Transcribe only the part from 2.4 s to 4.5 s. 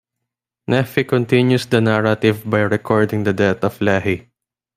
by recording the death of Lehi.